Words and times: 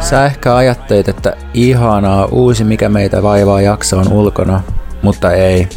Sä 0.00 0.26
ehkä 0.26 0.56
ajattelit, 0.56 1.08
että 1.08 1.36
ihanaa 1.54 2.26
uusi 2.26 2.64
mikä 2.64 2.88
meitä 2.88 3.22
vaivaa 3.22 3.60
jakso 3.60 3.98
on 3.98 4.12
ulkona, 4.12 4.60
mutta 5.02 5.32
ei. 5.32 5.68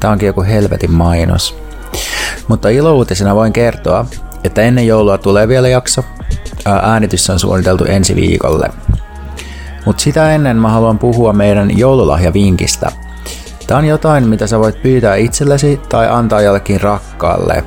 Tää 0.00 0.10
onkin 0.10 0.26
joku 0.26 0.42
helvetin 0.42 0.92
mainos. 0.92 1.56
Mutta 2.48 2.68
ilouutisena 2.68 3.34
voin 3.34 3.52
kertoa, 3.52 4.04
että 4.44 4.62
ennen 4.62 4.86
joulua 4.86 5.18
tulee 5.18 5.48
vielä 5.48 5.68
jakso. 5.68 6.04
Äänitys 6.82 7.30
on 7.30 7.38
suunniteltu 7.38 7.84
ensi 7.84 8.16
viikolle. 8.16 8.70
Mutta 9.86 10.02
sitä 10.02 10.34
ennen 10.34 10.56
mä 10.56 10.68
haluan 10.68 10.98
puhua 10.98 11.32
meidän 11.32 11.78
joululahjavinkistä. 11.78 12.92
Tää 13.72 13.78
on 13.78 13.84
jotain, 13.84 14.28
mitä 14.28 14.46
sä 14.46 14.58
voit 14.58 14.82
pyytää 14.82 15.16
itsellesi 15.16 15.80
tai 15.88 16.08
antaa 16.10 16.40
jollekin 16.40 16.80
rakkaalle. 16.80 17.64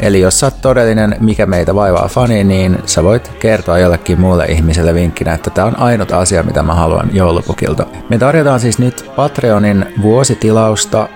Eli 0.00 0.20
jos 0.20 0.40
sä 0.40 0.46
oot 0.46 0.60
todellinen 0.62 1.16
Mikä 1.20 1.46
meitä 1.46 1.74
vaivaa 1.74 2.08
fani, 2.08 2.44
niin 2.44 2.78
sä 2.86 3.04
voit 3.04 3.32
kertoa 3.38 3.78
jollekin 3.78 4.20
muulle 4.20 4.44
ihmiselle 4.44 4.94
vinkkinä, 4.94 5.34
että 5.34 5.50
tämä 5.50 5.66
on 5.66 5.78
ainut 5.78 6.12
asia, 6.12 6.42
mitä 6.42 6.62
mä 6.62 6.74
haluan 6.74 7.10
joulupukilta. 7.12 7.86
Me 8.08 8.18
tarjotaan 8.18 8.60
siis 8.60 8.78
nyt 8.78 9.10
Patreonin 9.16 9.86
vuositilausta 10.02 11.08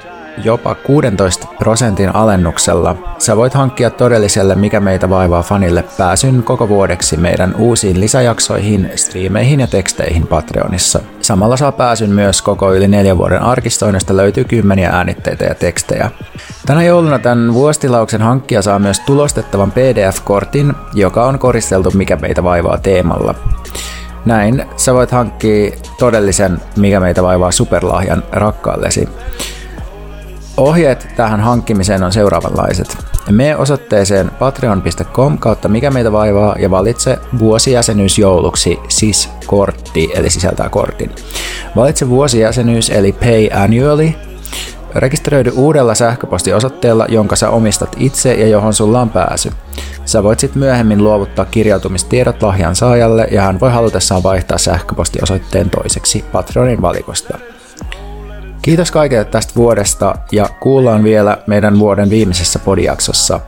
jopa 0.45 0.75
16 0.75 1.47
prosentin 1.59 2.15
alennuksella. 2.15 2.97
Sä 3.19 3.37
voit 3.37 3.55
hankkia 3.55 3.91
todelliselle 3.91 4.55
Mikä 4.55 4.80
meitä 4.80 5.11
vaivaa 5.11 5.43
fanille 5.43 5.85
pääsyn 5.99 6.43
koko 6.43 6.69
vuodeksi 6.69 7.16
meidän 7.16 7.55
uusiin 7.59 8.01
lisäjaksoihin, 8.01 8.91
striimeihin 8.95 9.61
ja 9.61 9.66
teksteihin 9.66 10.27
Patreonissa. 10.27 11.01
Samalla 11.21 11.57
saa 11.57 11.73
pääsyn 11.73 12.11
myös 12.11 12.43
koko 12.43 12.75
yli 12.75 12.89
neljän 12.89 13.19
vuoden 13.19 13.43
arkistoinnista 13.43 14.16
löytyy 14.16 14.45
kymmeniä 14.45 14.91
äänitteitä 14.91 15.45
ja 15.45 15.55
tekstejä. 15.55 16.11
Tänä 16.66 16.83
jouluna 16.83 17.19
tämän 17.19 17.55
vuostilauksen 17.55 18.23
hankkija 18.23 18.63
saa 18.63 18.79
myös 18.79 19.01
tulostettavan 19.01 19.73
PDF-kortin, 19.73 20.73
joka 20.95 21.27
on 21.27 21.38
koristeltu 21.38 21.91
Mikä 21.91 22.16
meitä 22.16 22.45
vaivaa 22.45 22.79
teemalla. 22.79 23.35
Näin 24.24 24.66
sä 24.77 24.95
voit 24.95 25.11
hankkia 25.11 25.71
todellisen 25.99 26.61
Mikä 26.77 27.01
meitä 27.01 27.23
vaivaa 27.23 27.51
superlahjan 27.51 28.23
rakkaallesi. 28.33 29.09
Ohjeet 30.61 31.09
tähän 31.16 31.41
hankkimiseen 31.41 32.03
on 32.03 32.13
seuraavanlaiset. 32.13 32.99
Mene 33.30 33.57
osoitteeseen 33.57 34.30
patreon.com 34.39 35.39
kautta 35.39 35.69
mikä 35.69 35.91
meitä 35.91 36.13
vaivaa 36.13 36.57
ja 36.59 36.71
valitse 36.71 37.19
vuosijäsenyys 37.39 38.19
jouluksi, 38.19 38.79
siis 38.89 39.30
kortti, 39.47 40.11
eli 40.15 40.30
sisältää 40.30 40.69
kortin. 40.69 41.11
Valitse 41.77 42.09
vuosijäsenyys 42.09 42.91
eli 42.91 43.13
pay 43.13 43.63
annually. 43.63 44.11
Rekisteröidy 44.95 45.52
uudella 45.57 45.95
sähköpostiosoitteella, 45.95 47.07
jonka 47.09 47.37
sä 47.37 47.51
omistat 47.51 47.97
itse 47.99 48.35
ja 48.35 48.47
johon 48.47 48.74
sulla 48.74 49.01
on 49.01 49.11
pääsy. 49.11 49.52
Sä 50.05 50.23
voit 50.23 50.41
sitten 50.41 50.59
myöhemmin 50.59 51.05
luovuttaa 51.05 51.45
kirjautumistiedot 51.45 52.43
lahjan 52.43 52.77
saajalle 52.77 53.29
ja 53.30 53.43
hän 53.43 53.61
voi 53.61 53.71
halutessaan 53.71 54.23
vaihtaa 54.23 54.59
sähköpostiosoitteen 54.59 55.71
toiseksi 55.71 56.24
Patreonin 56.33 56.83
valikosta. 56.83 57.39
Kiitos 58.63 58.91
kaikille 58.91 59.25
tästä 59.25 59.53
vuodesta 59.57 60.15
ja 60.33 60.49
kuullaan 60.61 61.05
vielä 61.05 61.39
meidän 61.47 61.79
vuoden 61.79 62.11
viimeisessä 62.11 62.59
podiaksossa. 62.59 63.41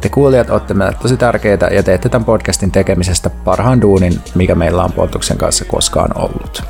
Te 0.00 0.08
kuulijat 0.08 0.50
olette 0.50 0.74
meille 0.74 0.96
tosi 1.02 1.16
tärkeitä 1.16 1.66
ja 1.66 1.82
teette 1.82 2.08
tämän 2.08 2.24
podcastin 2.24 2.70
tekemisestä 2.70 3.30
parhaan 3.30 3.80
duunin, 3.80 4.20
mikä 4.34 4.54
meillä 4.54 4.84
on 4.84 4.92
Pontuksen 4.92 5.38
kanssa 5.38 5.64
koskaan 5.64 6.10
ollut. 6.18 6.62